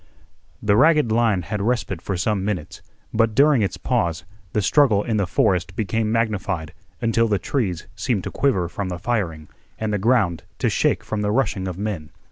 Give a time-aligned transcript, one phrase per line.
[0.63, 2.81] The ragged line had respite for some minutes,
[3.13, 8.23] but during its pause the struggle in the forest became magnified until the trees seemed
[8.23, 12.09] to quiver from the firing and the ground to shake from the rushing of men.